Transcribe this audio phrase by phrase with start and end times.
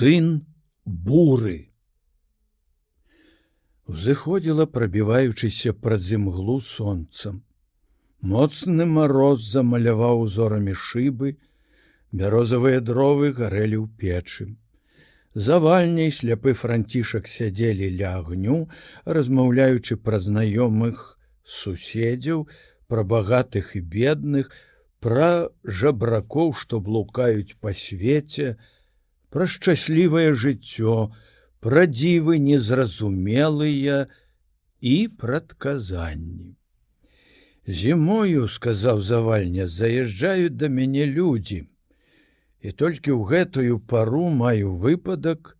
[0.00, 0.46] сын
[0.84, 1.68] буры.
[3.84, 7.42] Узыходзіла прабіваючыся праз зімглу сонцам.
[8.32, 11.34] Моцны мароз замаляваў узорамі шыбы,
[12.16, 14.48] бярозавыя дровы гарэлі ў печы.
[15.34, 18.58] Завальняй сляпы францішак сядзелі ля агню,
[19.04, 21.04] размаўляючы пра знаёмых
[21.44, 22.48] суседзяў,
[22.88, 24.48] пра багатых і бедных,
[25.04, 28.56] пра жабракоў, што блукаюць па свеце,
[29.30, 31.10] пра шчаслівае жыццё,
[31.62, 34.06] пра дзівы незразумелыя
[34.80, 36.56] і прадказанні.
[37.66, 41.66] Зімою, сказаў завальня, заязджаюць да мяне людзі.
[42.60, 45.56] І толькі ў гэтую пару маю выпадак,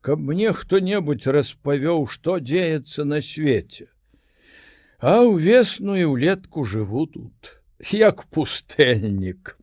[0.00, 3.88] каб мне хто-небудзь распавёў, што дзеецца на свеце.
[4.98, 7.62] А ўвесную ўлетку жыву тут,
[7.94, 9.56] як пустэльнік.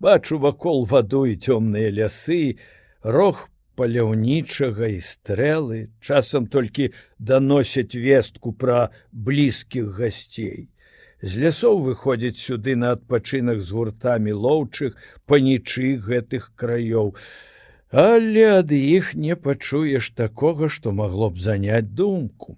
[0.00, 2.56] Бачу вакол ваду і цёмныя лясы,
[3.02, 3.48] рог
[3.80, 10.68] паляўнічага і стрэлы часам толькі даносяць вестку пра блізкіх гасцей.
[11.22, 14.96] З лясоў выходзіць сюды на адпачынак з гуртамі лоўчых
[15.28, 17.16] панічы гэтых краёў.
[17.92, 22.56] Але ад іх не пачуеш такога, што магло б заняць думку.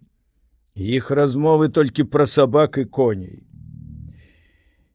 [0.75, 3.42] Іх размовы толькі пра сабак і коней.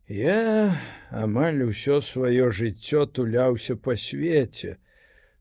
[0.07, 0.79] Я
[1.11, 4.77] амаль усё сваё жыццё туляўся па свеце,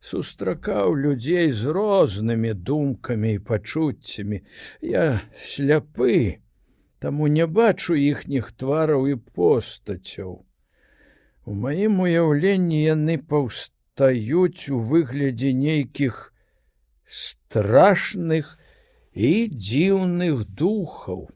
[0.00, 4.42] сустракаў людзей з рознымі думкамі і пачуццямі.
[4.80, 6.40] Я сляпы,
[6.98, 10.44] таму не бачу іхніх твараў і постацяў.
[11.46, 16.32] У маім уяўленні яны паўстаюць у выглядзе нейкіх
[17.06, 18.58] страшных
[19.14, 21.28] і дзіўных духаў.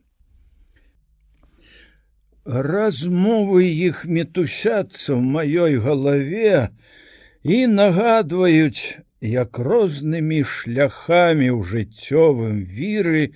[2.45, 6.75] Размовы іх метусяцца ў маёй галаве,
[7.43, 13.33] і нагадваюць, як рознымі шляхамі ў жыццёвым віры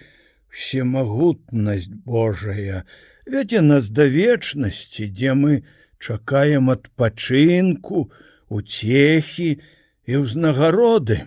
[0.49, 2.85] всемагутнасць Божая,
[3.27, 5.65] вядзе нас да вечнасці, дзе мы
[5.99, 8.13] чакаем адпачынку,
[8.49, 9.61] уцехі
[10.05, 11.25] і ўзнагароды.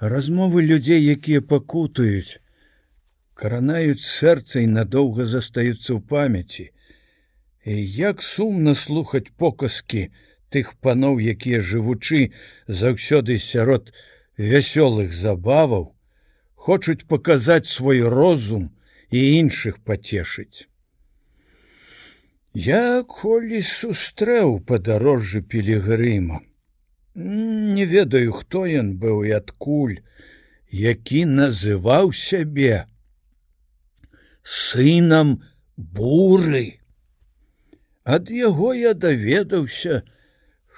[0.00, 2.40] Размовы людзей, якія пакутаюць,
[3.32, 6.66] каранаюць сэрца і надоўга застаюцца ў памяці.
[7.64, 10.08] І як сумна слухаць показкі,
[10.50, 12.32] тых паноў, якія жывучы
[12.66, 13.92] заўсёды сярод
[14.36, 15.94] вясёлых забаваў,
[16.54, 18.70] хочуць паказаць свой розум
[19.10, 20.66] і іншых пацешыць.
[22.54, 26.42] Я колі сустрэў падарожжы пілігрыма.
[27.14, 29.98] Не ведаю, хто ён быў і адкуль,
[30.70, 32.86] які называў сябе
[34.42, 35.42] сынам
[35.76, 36.80] буры.
[38.04, 40.02] Ад яго я даведаўся,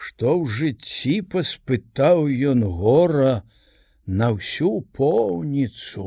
[0.02, 3.34] што ў жыцці паспытаў ён гора
[4.20, 6.06] на ўсю поўніцу.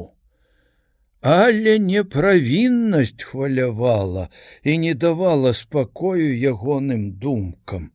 [1.34, 4.26] Але неправіннасць хвалявала
[4.64, 7.88] і не давала спакою ягоным думкам,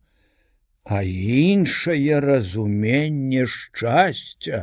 [0.84, 4.62] а іншае разуменне шчасця.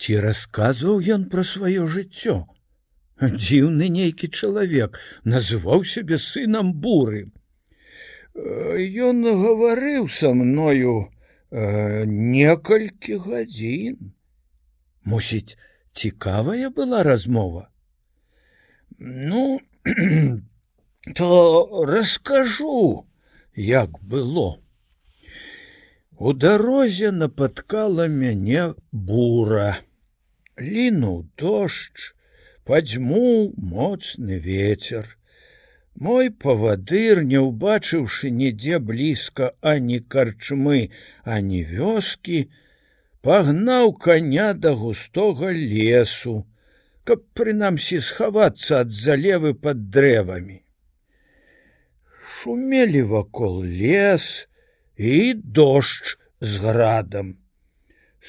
[0.00, 2.40] Ці расказваў ён пра сваё жыццё.
[3.20, 4.98] Дзіўны нейкі чалавек
[5.36, 7.30] называў сябе сынам бурым.
[8.34, 11.08] Ён гаварыў са мною
[11.50, 14.12] э, некалькі гадзін.
[15.04, 15.58] Мусіць,
[15.92, 17.68] цікавая была размова.
[18.98, 19.60] Ну
[21.14, 23.04] то раскажу,
[23.54, 24.62] як было.
[26.16, 29.82] У дарозе напаткала мяне бура.
[30.56, 32.12] Лінуў дождж,
[32.64, 35.18] падзьму моцны ветер.
[36.02, 40.80] Мой павадыр, не ўбачыўшы нідзе блізка ані карчмы,
[41.34, 42.40] ані вёскі,
[43.28, 46.34] пагнаў коня да густога лесу,
[47.06, 50.58] каб прынамсі схавацца ад залевы под дрэвамі.
[52.34, 54.28] Шумелі вакол лес
[54.98, 57.34] і дождж з градам.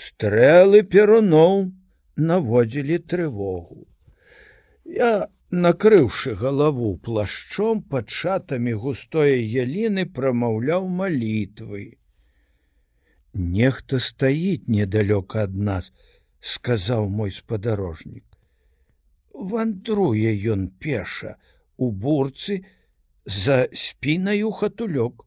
[0.06, 1.72] Стрэлы перуноў
[2.34, 3.88] наводзілі трывогу.
[4.86, 11.84] Я накрыўшы галаву плашчом пад шатамі густое яліны прамаўляў малітвы.
[13.34, 15.92] Нехта стаіць недалёка ад нас,
[16.40, 18.26] сказаў мой спадарожнік.
[19.34, 21.38] Вандруе ён пеша
[21.78, 22.66] у бурцы
[23.26, 25.26] за спінаю хатулёк,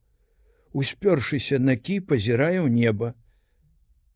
[0.72, 3.14] успёршыся на кі пазірае ў неба.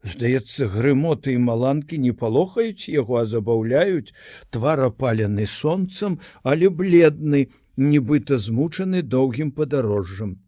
[0.03, 4.15] Здаецца, грымоты і маланкі не палохаюць яго, а забаўляюць
[4.51, 10.39] твар апалены сонцам, але бледны, нібыта змучаны доўгім падарожжам.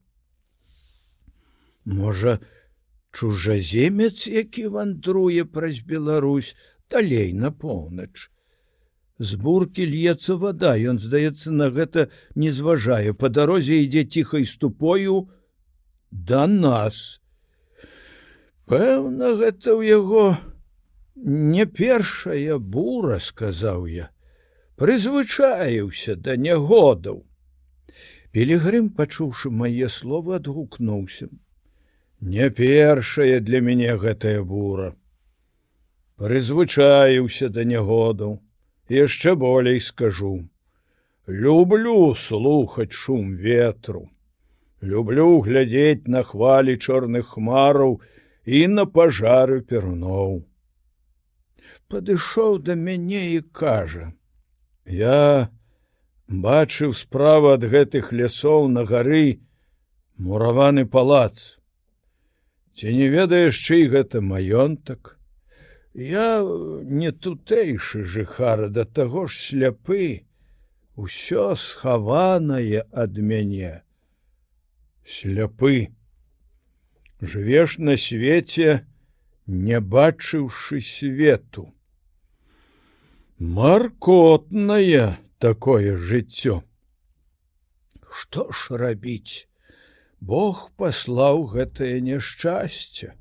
[1.85, 2.39] Можа,
[3.13, 6.57] чужаземец, які вандруе праз Беларусь
[6.91, 8.31] далей на поўнач.
[9.19, 13.13] З буркі льецца вада, ён, здаецца, на гэта не зважае.
[13.13, 15.29] Па дарозе ідзе ціхай ступою
[16.11, 17.22] да нас.
[18.73, 20.23] Пэўна, гэта ў яго
[21.15, 24.07] не першая бура, сказаў я,
[24.81, 27.19] прызвычаіўся да нягодаў.
[28.33, 31.29] Пелегрым, пачуўшы мае словы, адгукнуўся.
[32.23, 34.95] Не першая для мяне гэтая бура.
[36.17, 38.39] Прызвычаіўся да нягодаў,
[38.89, 40.49] яшчэ болей скажу.
[41.29, 44.09] Люблю слухаць шум ветру.
[44.81, 48.01] Люблю глядзець на хвалі чорных хмараў
[48.45, 50.43] і на пажары перуноў.
[51.89, 54.13] Падышоў да мяне і кажа:
[54.87, 55.51] «Я
[56.29, 59.41] бачыў справа ад гэтых лясоў на гары
[60.17, 61.59] мураваны палац.
[62.75, 65.19] Ці не ведаеш, чый гэта маёнтак?
[65.95, 70.25] Я не тутэйшы жыхара да таго ж сляпы,
[70.97, 73.83] усё схаванае ад мяне.
[75.05, 75.93] Сляпы.
[77.23, 78.83] Жывеш на свеце,
[79.47, 81.71] не бачыўшы свету.
[83.39, 86.65] Маркотнае такое жыццё.
[88.11, 89.47] Што ж рабіць?
[90.19, 93.15] Бог паслаў гэтае няшчасце.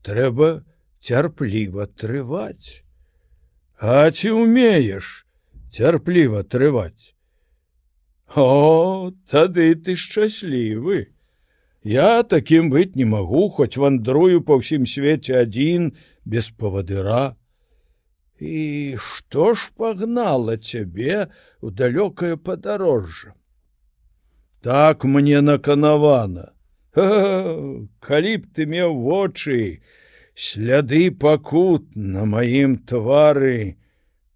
[0.00, 0.64] Трэба
[1.04, 2.80] цярпліва трываць.
[3.76, 5.26] А ці умееш
[5.68, 7.12] цярпліва трываць?
[8.34, 11.13] О, тады ты шчаслівы.
[11.84, 15.92] Я такім быць не магу, хоць вандрую па ўсім свеце адзін
[16.24, 17.36] без павадыра.
[18.40, 21.28] І што ж пагнала цябе
[21.60, 23.36] ў далёкае падарожжа?
[24.64, 26.56] Так мне наканавана.
[26.96, 29.84] Калі б ты меў вочы,
[30.32, 33.76] сляды пакут на маім твары,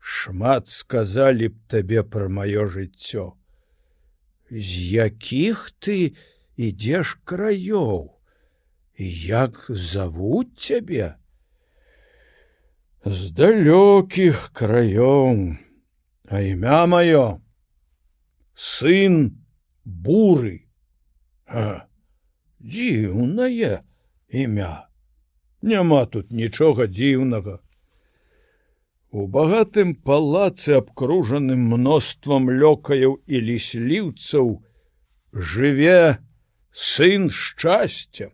[0.04, 3.40] шмат сказалі б табе пра маё жыццё.
[4.52, 4.72] З
[5.08, 6.12] якіх ты
[6.58, 8.10] ідзеш краёў?
[8.98, 11.14] Як завуць цябе?
[13.04, 15.58] з далёкіх краём,
[16.28, 17.40] а імя маё
[18.52, 19.38] сын
[19.86, 20.66] буры
[22.60, 23.80] дзіўнае
[24.28, 24.72] імя
[25.62, 27.54] няма тут нічога дзіўнага
[29.10, 34.52] у багатым палацы абкружаным мноствам лёкаяў і лісліўцаў
[35.32, 36.18] жыве
[36.72, 38.32] сын шчасця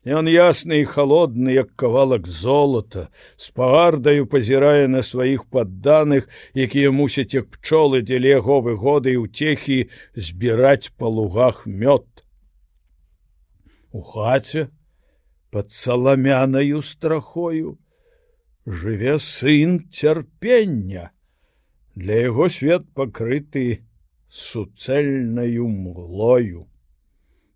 [0.00, 6.24] Ён ясны і холодны, як кавалак золата, з пагардаю пазірае на сваіх падданых,
[6.56, 12.08] якія мусяць як пчолы дзеля яго выгоды і ўцехі збіраць па лугах мёд.
[13.92, 14.72] У хаце
[15.52, 17.76] под саламянаю страхою
[18.64, 21.12] жыве сын цярпення.
[21.94, 23.84] Для яго свет пакрыты
[24.32, 26.72] суцэльнаю мглою.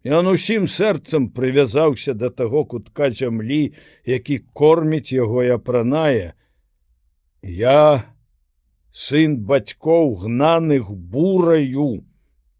[0.04, 3.72] Ён усім сэрцам прывязаўся да таго кутка зямлі,
[4.04, 6.36] які корміць яго і апранае.
[7.40, 8.04] Я
[8.92, 12.04] сын бацькоў гнаных бураю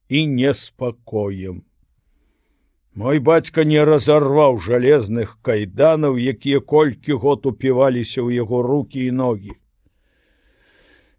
[0.09, 1.65] і неспакоем.
[2.95, 9.53] Мой бацька не разарваў жалезных кайданаў, якія колькі год упіваліся ў яго руки і ногі.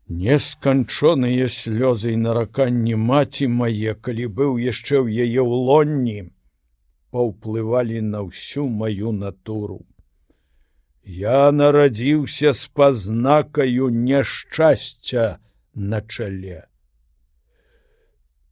[0.08, 6.30] Несканчоныя слёзы і нараканні маці мае, калі быў яшчэ ў яе ўлонні,
[7.10, 9.82] паўплывалі на ўсю маю натуру.
[11.06, 15.42] Я нарадзіўся з пазнакаю няшчасця
[15.74, 16.70] на чале.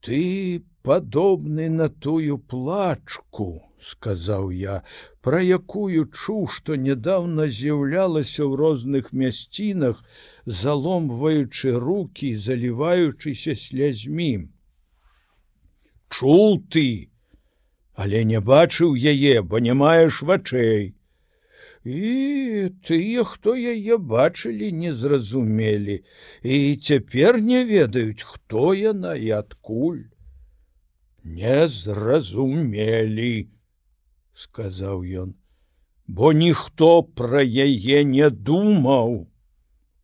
[0.01, 4.75] Ты падобны на тую плачку, сказаў я,
[5.21, 10.01] пра якую чуў, што нядаўна з'яўлялася ў розных мясцінах,
[10.45, 14.47] заломваючы руки, заліваючыся слязьмі.
[16.09, 16.87] Чул ты,
[17.93, 20.93] але не бачыў яе, бо не маеш вачэй.
[21.83, 25.99] І тыя, хто яе бачылі, не зразумелі,
[26.43, 30.03] і цяпер не ведаюць, хто яна і адкуль.
[31.23, 33.49] Не зразумелі,
[34.33, 35.33] сказаў ён,
[36.07, 39.27] бо ніхто пра яе не думаў.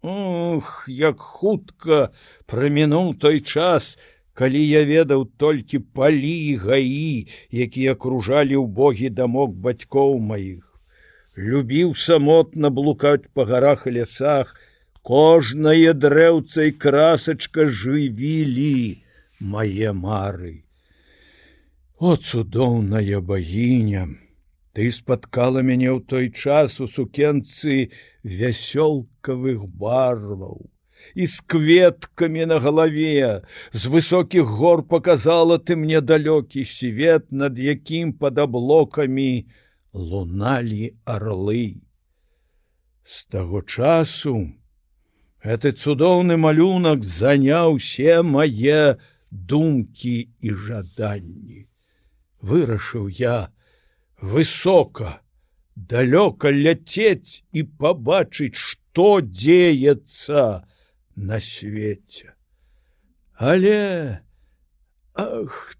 [0.01, 2.09] Ох, як хутка
[2.45, 3.97] прамінуў той час,
[4.33, 10.63] калі я ведаў толькі палі гаі, якія акружалі ў богі дамок бацькоў маіх.
[11.35, 14.55] Любіў самотна блукаць па гарах і лясах,
[15.03, 19.03] кожнае дрэўца і красачка жывілі
[19.39, 20.68] мае мары.
[21.99, 24.07] О цудоўная багіня,
[24.71, 27.91] Ты спаткала мяне ў той час у сукенцы
[28.23, 30.69] вясёлкавых барваў
[31.15, 33.43] і з кветкамі на галаве.
[33.75, 39.49] З высокіх гор показала ты мне далёкі свет над якім пад аблокамі
[39.91, 41.83] луналі орлы
[43.03, 44.35] з таго часу
[45.43, 48.95] гэты цудоўны малюнак заняў все мае
[49.31, 51.68] думкі і жаданні
[52.41, 53.51] вырашыў я
[54.21, 55.21] высока
[55.75, 60.65] далёка ляцець і пабачыць што дзеецца
[61.15, 62.33] на свеце.
[63.39, 64.23] Але
[65.19, 65.75] Ах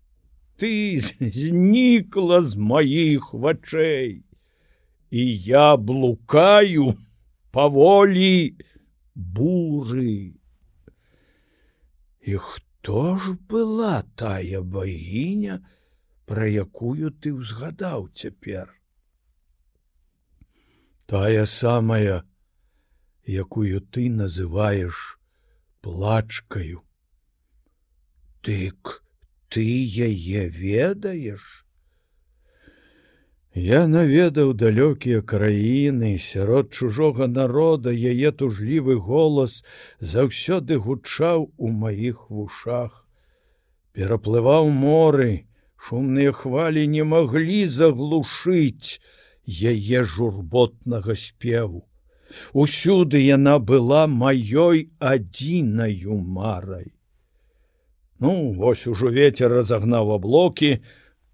[0.60, 4.10] ты знікла з маіх вачэй
[5.10, 6.96] і я блукаю
[7.56, 8.56] паволі
[9.16, 10.36] буры.
[12.20, 15.63] І хто ж была тая багіня,
[16.29, 18.69] пра якую ты ўзгадаў цяпер?
[21.09, 22.21] Тая самая,
[23.25, 25.17] якую ты называешь
[25.81, 26.83] плачкаю.
[28.45, 29.01] Дык
[29.50, 29.65] ты
[30.09, 31.65] яе ведаеш.
[33.57, 39.63] Я наведаў далёкія краіны, сярод чужога народа яе тужлівы голас
[40.00, 43.05] заўсёды гучаў у маіх вушах.
[43.98, 45.49] Пераплываў моры,
[45.79, 49.00] шумныя хвалі не маглі заглушыць
[49.48, 51.86] яе журботнага спеву.
[52.53, 56.91] Усюды яна была маёй адзінаю марай.
[58.19, 60.83] Ну, вось ужо ветер разагнаў аблокі,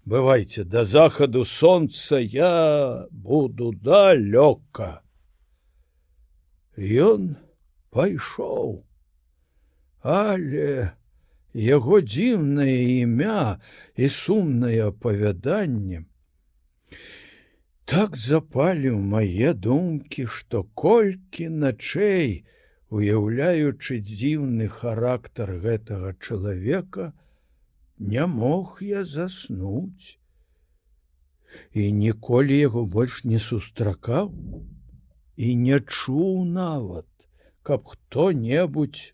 [0.06, 5.02] бывайце да захаду сонца я буду далёка.
[6.78, 7.34] Ён
[7.90, 8.84] пайшоў,
[10.02, 10.92] але
[11.56, 13.58] яго дзіўнае імя
[13.96, 16.04] і сумнае апавяданне
[17.86, 22.42] так запаліў мае думкі, што колькі начэй,
[22.90, 27.12] уяўляючы дзіўны характар гэтага чалавека,
[27.98, 30.18] не мог я заснуць.
[31.72, 34.34] І ніколі яго больш не сустракаў
[35.36, 37.06] і не чуў нават,
[37.62, 39.12] каб хто-небудзь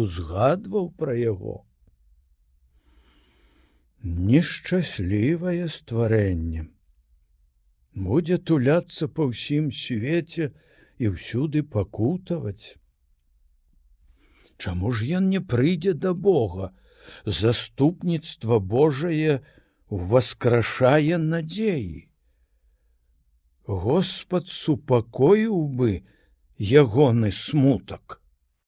[0.00, 1.56] узгадваў пра яго.
[4.02, 6.70] Нешчаслівае стварэннем
[7.94, 10.52] будзе туляцца па ўсім свеце
[10.98, 12.78] і ўсюды пакутаваць.
[14.56, 16.72] Чаму ж ён не прыйдзе да Бога,
[17.26, 19.42] заступніцтва Божае
[19.88, 22.08] уваскрашае надзеі.
[23.66, 26.02] Господ супакоіў бы
[26.58, 28.21] ягоны смутак.